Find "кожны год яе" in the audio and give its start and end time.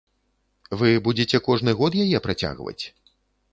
1.49-2.25